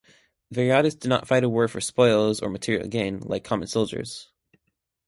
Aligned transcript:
Viriatus 0.51 0.99
did 0.99 1.09
not 1.09 1.27
fight 1.27 1.43
for 1.43 1.49
war 1.49 1.67
spoils 1.67 2.39
or 2.39 2.49
material 2.49 2.87
gain, 2.87 3.19
like 3.19 3.43
common 3.43 3.67
soldiers. 3.67 4.31